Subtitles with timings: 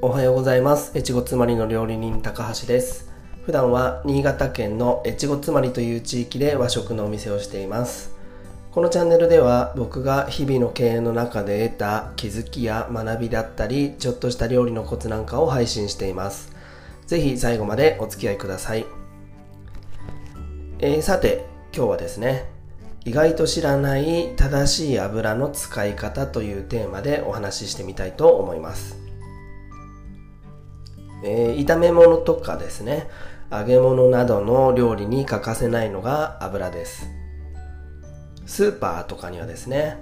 [0.00, 0.96] おはようございます。
[0.96, 3.10] 越後妻りの料理人高橋です。
[3.44, 8.14] 普段は新潟県の越後妻りという地域で和食のお店をしています。
[8.70, 16.52] このチャンネルでは僕が日々の経営の中で得た気づきや学びだったりちょっとした料理のコツなんかを配信しています。
[17.08, 18.86] ぜひ最後までお付き合いください、
[20.78, 22.44] えー、さて今日はですね
[23.04, 29.07] 意外と知らない正しい油の使い方というテーマでお話ししてみたいと思います。
[31.24, 33.08] えー、炒め物とかですね。
[33.50, 37.08] 揚げ物などの料理に欠かせないのが油です。
[38.44, 39.96] スーパーとかにはですね、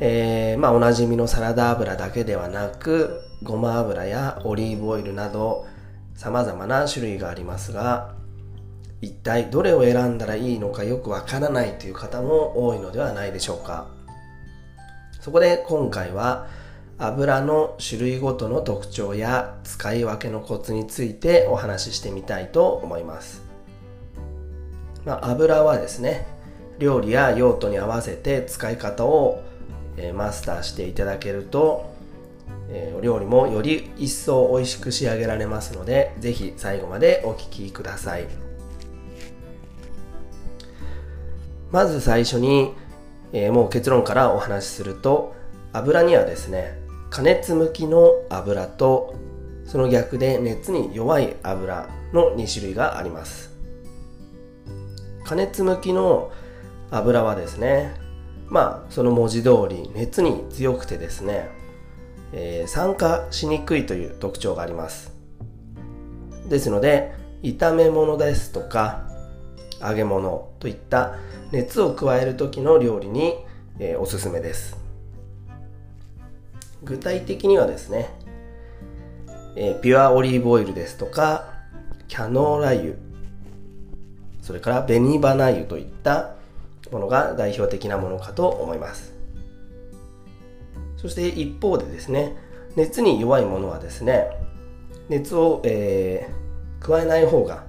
[0.00, 5.66] えー、まあおなじみのサラダ油だけではなくごま油やオリーブオイルなど
[6.14, 8.14] 様々な種類がありますが
[9.00, 13.86] 一体どれを選んだらいいのかよくわからないという方も多いのではないでしょうか。
[15.20, 16.46] そこで今回は
[16.98, 23.42] 油の種類ごとの特徴や使い分けのコツについてお話ししてみたいと思います。
[25.04, 26.26] まあ、油はですね、
[26.80, 29.42] 料理や用途に合わせて使い方を、
[29.96, 31.88] えマスターしていただけると、
[32.68, 38.26] えお料理もより一層美味しく仕上げられますので、ぜひ最後までお聴きください。
[41.70, 42.74] まず最初に、
[43.32, 45.34] え、もう結論からお話しすると
[45.72, 49.14] 油にはですね加熱向きの油と
[49.64, 53.50] その逆で熱に弱い油の2種類があります。
[55.24, 56.32] 加熱向きの
[56.90, 57.94] 油はですね
[58.48, 61.50] まあその文字通り熱に強くてですね、
[62.32, 65.12] えー、酸化しにくいという特徴があります。
[66.48, 67.12] ですので
[67.42, 69.06] 炒め物ですとか
[69.80, 71.16] 揚げ物といった
[71.52, 73.34] 熱を加える時の料理に、
[73.78, 74.87] えー、おすすめです。
[76.82, 78.08] 具体的にはですね、
[79.56, 81.52] えー、ピュアオリーブオイルですとか、
[82.06, 82.94] キャノーラ油、
[84.40, 86.34] それから紅花油といった
[86.90, 89.12] ものが代表的なものかと思います。
[90.96, 92.36] そして一方でですね、
[92.76, 94.30] 熱に弱いものはですね、
[95.08, 97.64] 熱を、えー、加えない方が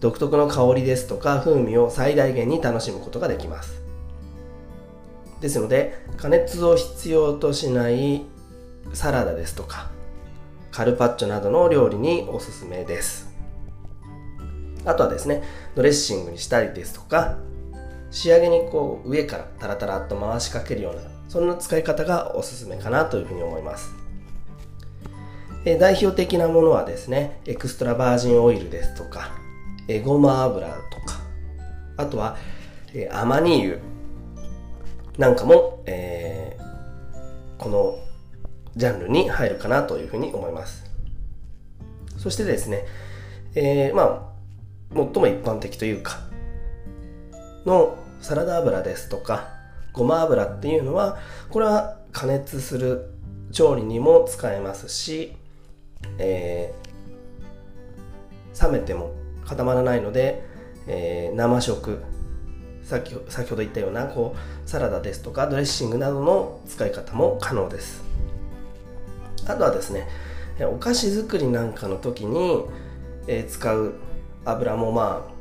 [0.00, 3.83] 独特の香りですとか風味を最大限に楽しむことができます。
[5.44, 8.22] ですので加熱を必要としない
[8.94, 9.90] サラダですとか
[10.70, 13.28] カルパッチョなどの料理におすすめです。
[14.86, 15.42] あとはですね
[15.74, 17.36] ドレッシングにしたりですとか
[18.10, 23.92] 仕上げにこう上からタラタラっと回しかけるようなそんな使い方がおすすめかなというふうに思います。
[25.78, 29.32] 代表的なものはですねエクストラバージンオイルですとか
[29.88, 30.74] えごま油と
[31.04, 31.20] か
[31.98, 32.38] あとは
[33.12, 33.93] アマニ油。
[35.18, 37.98] なんかも、えー、この
[38.74, 40.84] ジャンルに入るかなというふうに思います。
[42.18, 42.84] そしてですね、
[43.54, 44.22] えー、まあ、
[44.92, 46.18] 最も一般的というか、
[47.64, 49.48] のサラダ油ですとか、
[49.92, 51.18] ごま油っていうのは、
[51.50, 53.10] これは加熱する
[53.52, 55.36] 調理にも使えますし、
[56.18, 59.12] えー、冷めても
[59.44, 60.42] 固まらないので、
[60.88, 62.02] えー、生食
[62.84, 68.04] 先先ほど言ったようなこうサラダですとかドレッシングなどの使い方も可能です。
[69.46, 70.06] あとはですね
[70.60, 72.64] お菓子作りなんかの時に、
[73.26, 73.94] え、使う
[74.44, 75.34] 油もまあ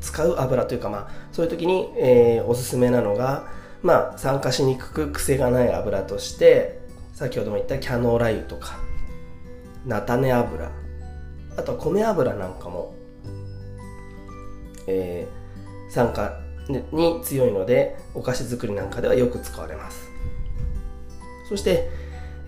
[0.00, 3.46] 使う油というかまあそういう時に、えー、おすすめなのが
[3.82, 6.80] まあ酸化しにくく癖がない油として
[7.14, 8.78] 先ほども言ったキャノーラ油とか
[9.86, 10.70] 菜種油
[11.56, 12.94] あとは米油なんかも、
[14.86, 16.38] えー、酸化
[16.68, 20.08] に強いのでお菓子作りなんかではよく使われます。
[21.48, 21.88] そして、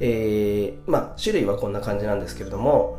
[0.01, 2.99] えー、まあ種類はこんな感じなんですけれども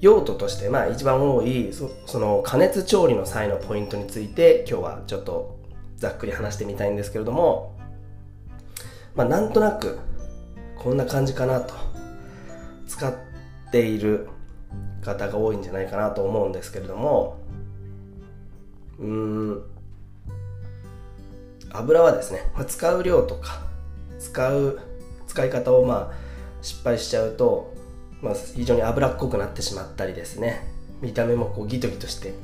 [0.00, 1.70] 用途としてまあ一番多い
[2.06, 5.58] その加熱調理の際のポイントについて今日はちょっと
[5.96, 7.78] ざっくり話してみたいんですけれども
[9.14, 9.98] まあなんとなく
[10.78, 11.74] こんな感じかなと
[12.88, 13.12] 使っ
[13.70, 14.28] ている
[15.02, 17.36] 方が多いんじゃないかなと思うんですけれども
[18.98, 19.79] うーん。
[21.72, 23.62] 油はですね、まあ、使う量とか
[24.18, 24.80] 使う
[25.26, 26.12] 使い方をまあ
[26.62, 27.74] 失敗しちゃうと、
[28.22, 30.66] まあ、非常に脂っこくなってしまったりですね
[31.00, 32.34] 見た目もこうギトギトして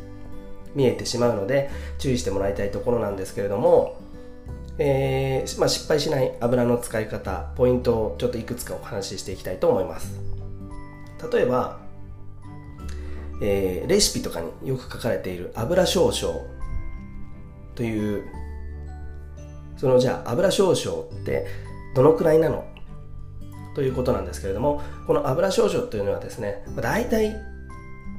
[0.75, 3.99] 見えてしまうので注意してもらいたいところなんですけれども、
[4.79, 10.21] えーまあ、失敗しない油の使い方ポイントをちょっといくつかお話ししていきたいと思います。
[11.33, 11.79] 例えば、
[13.43, 16.41] えー、レシピとかによく書かれている油少々
[17.75, 18.25] という
[19.77, 21.47] そのじゃあ油少々って
[21.95, 22.65] どのくらいなの？
[23.75, 27.37] ということなんですけれどもこの油少々というのはですね大体、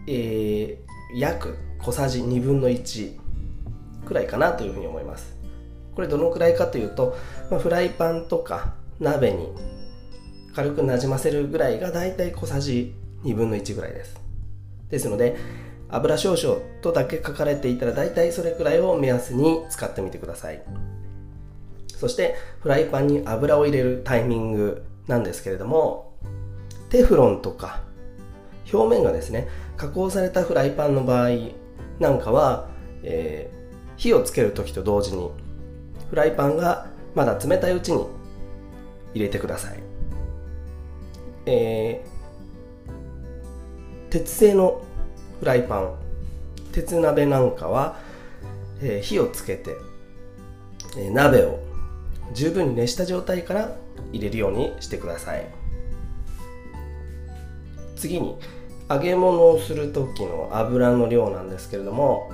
[0.06, 3.18] えー、約小さじ1分の1
[4.06, 5.36] くらいかなというふうに思います。
[5.95, 7.18] これどのくらいかというと、
[7.50, 9.48] まあ、フライパンとか鍋に
[10.53, 12.94] 軽くなじませるぐらいが大体小さじ
[13.24, 14.15] 1分の1ぐらいです。
[14.92, 15.36] ですので
[15.89, 20.62] 油少々とだけ書かれていたら大体それくらいを目安に使ってみてください。
[21.97, 26.13] そしてフライパンに油を入れるタイミングなんですけれども
[26.89, 27.81] テフロンとか
[28.71, 31.29] 表面がですね加工されたフライパンの場合
[31.99, 32.69] なんかは、
[33.03, 35.31] えー、火をつける時と同時に
[36.09, 38.05] フライパンがまだ冷たいうちに
[39.13, 39.79] 入れてください、
[41.47, 44.83] えー、鉄製の
[45.39, 45.95] フライパン
[46.71, 47.97] 鉄鍋なんかは、
[48.81, 49.75] えー、火をつけて、
[50.95, 51.66] えー、鍋を
[52.33, 53.75] 十分に熱した状態から
[54.12, 55.45] 入れるようにしてください。
[57.95, 58.35] 次に
[58.89, 62.31] 揚げ物をする時の油の量なんですけれども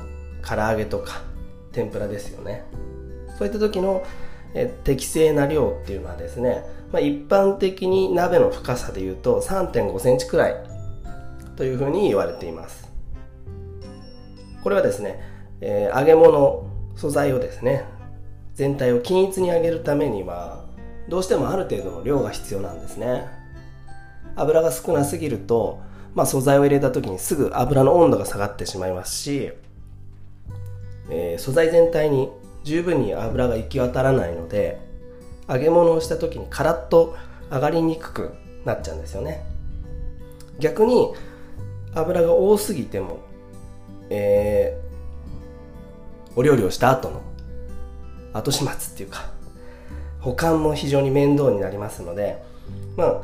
[0.48, 1.22] 唐揚げとか
[1.72, 2.64] 天ぷらですよね。
[3.38, 4.04] そういった時の
[4.54, 10.56] え適正な量っていうのはですね、まあ、一般的に鍋の深さでいうと3 5センチくらい
[11.56, 12.92] というふうに言われています。
[14.64, 15.20] これはですね、
[15.60, 17.84] えー、揚げ物素材をですね
[18.56, 20.64] 全体を均一に揚げるためには
[21.10, 23.28] どうしてもある程度の量が必要なんですね。
[24.36, 25.82] 油が少なすぎると、
[26.16, 29.52] まあ、素材を入れた時にすぐ油の温度が下がってしまいますし、
[31.10, 32.30] えー、素材全体に
[32.64, 34.80] 十分に油が行き渡らないので
[35.50, 37.16] 揚げ物をした時にカラッと
[37.52, 38.34] 上がりにくく
[38.66, 39.44] なっちゃうんですよね。
[40.60, 41.14] 逆に
[41.94, 43.20] 油が多すぎても、
[44.10, 47.22] えー、お料理をした後の
[48.34, 49.32] 後始末っていうか
[50.20, 52.42] 保管も非常に面倒になりますので
[52.98, 53.22] まあ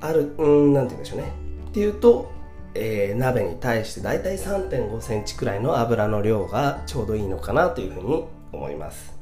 [0.00, 1.32] あるうんなんて言うんでしょうね。
[1.68, 2.30] っていうと、
[2.74, 9.12] えー、鍋に対して大体3 5センチくらいの油の量がちょうどいいのかなというふうに思います。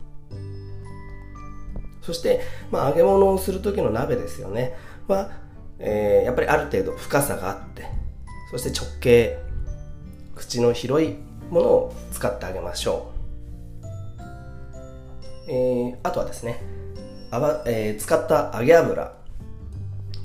[2.03, 2.41] そして、
[2.71, 4.75] まあ、揚げ物をする時の鍋ですよね。
[5.09, 5.31] は、
[5.79, 7.85] えー、やっぱりある程度深さがあって
[8.51, 9.39] そして直径
[10.35, 11.17] 口の広い
[11.51, 13.18] ものを使ってあげましょう。
[15.49, 16.61] えー、あとはですね
[17.31, 19.13] あば、えー、使った揚げ油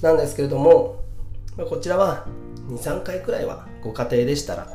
[0.01, 1.03] なんですけれども
[1.57, 2.27] こちらは
[2.69, 4.67] 23回くらいはご家庭でしたら、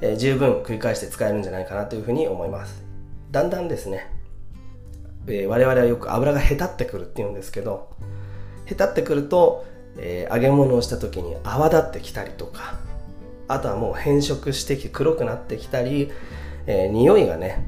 [0.00, 2.84] えー、十分繰り返して使えるんじゃないかなというふうに思います。
[3.30, 4.10] だんだんですね、
[5.26, 7.90] えー、我々はよく油がへたってくるっていうんですけど
[8.66, 9.66] へたってくると、
[9.98, 12.78] えー、揚げ物をした時に泡立ってきたりとか
[13.48, 16.10] あとはもう変色してきて黒くなってきたり、
[16.66, 17.64] えー、匂いがね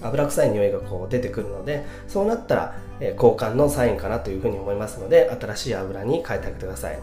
[0.00, 6.98] 油臭い匂いがこう出てくるのでそうなったら、え、交換のサインかなというふうに思いますので新しい油に変えてあげてください、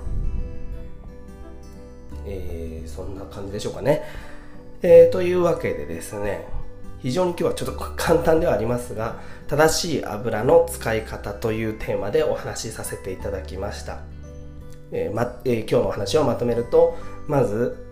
[2.25, 4.03] えー、そんな感じでしょうかね、
[4.81, 6.47] えー、というわけでですね
[6.99, 13.99] 非常に今日はちょっと簡単ではありますが正しい油の使い方というテーマでお話しさせていただきました、
[14.91, 16.97] えーまえー、今日のお話をまとめると
[17.27, 17.85] まず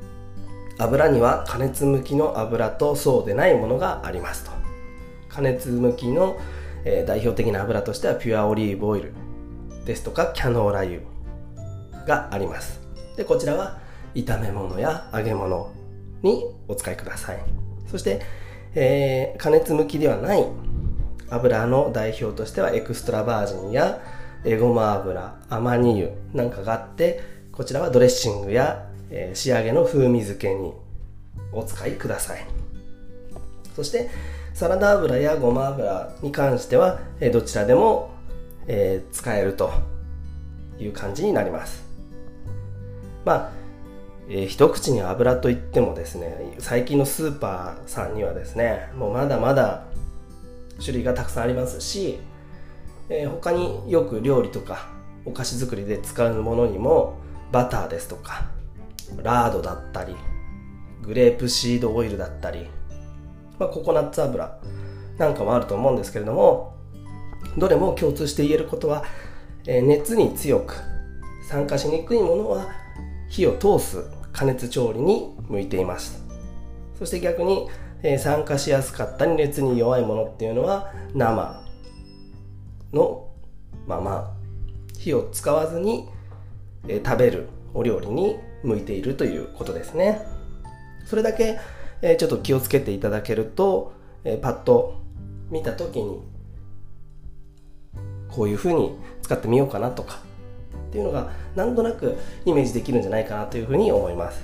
[0.80, 4.63] 油には加熱向きの油とそうでないものがありますと。
[5.34, 6.38] 加熱向きの、
[6.86, 9.14] えー、代表的な油としてはピュアオリーブオイル
[9.86, 11.00] ですとかキャノーラ油
[12.06, 12.80] があります。
[13.18, 13.80] でこちらは
[14.14, 15.72] 炒め物や揚げ物
[16.22, 17.40] にお使いください。
[17.88, 18.22] そして、
[18.76, 20.46] えー、加熱向きではない
[21.30, 24.02] 油の代表としてはエクストラバージンや
[24.46, 30.74] エゴマ油アマニ油なんかがあってこちらはドレッシングや、えー、仕上げの風味付けに
[31.52, 32.46] お使いください。
[33.76, 34.10] そして
[34.54, 38.12] サラダ油やごま油に関しては、えどちらでも、
[38.68, 39.72] え使えると
[40.80, 41.84] いう感じになります。
[43.26, 43.64] まあ、
[44.30, 49.86] えー、一口に油といってもですね最近のスーパーさんにはですねもうまだまだ
[50.80, 52.20] 種類がたくさんありますし、
[53.10, 54.88] えー、他によく料理とか
[55.26, 57.18] お菓子作りで使うものにも
[57.52, 58.46] バターですとか
[59.22, 60.16] ラードだったり
[61.02, 62.68] グレープシードオイルだったり
[63.64, 64.60] まあ、ココナッツ油
[65.18, 66.76] なんかもあると思うんですけれども
[67.58, 69.06] どれも共通して言えることは、
[69.66, 70.76] えー、熱に強く
[71.48, 72.68] 酸化しにくいものは
[73.30, 74.04] 火を通す
[74.34, 76.24] 加熱調理に向いています。
[76.98, 77.68] そして逆に、
[78.02, 81.62] えー、酸化しやすかったり熱に弱いものっていうのは生
[82.92, 83.30] の
[83.88, 84.36] まま
[84.98, 86.10] 火を使わずに、
[86.88, 90.22] えー、食べるお料理に向いているということですね。
[91.06, 91.60] それだけ
[92.04, 93.94] えちょっと気をつけていただけると、
[94.26, 95.02] えパッと
[95.50, 96.22] 見た時に
[98.30, 100.20] こういうふうに使ってみようかなとか
[100.90, 104.44] っていうのがなんとなくイメージできるんじゃないかなというふうに思います。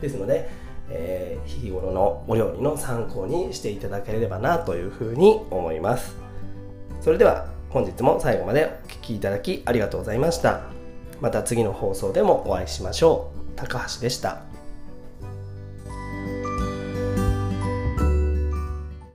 [0.00, 0.48] ですので、
[0.88, 6.16] え、日頃のお料理の参考にしていただければなというふうに思います。
[7.00, 10.62] それでは本日も最後までお聴きいただきありがとうございました。
[11.20, 13.56] また次の放送でもお会いしましょう。
[13.56, 14.49] 高橋でした。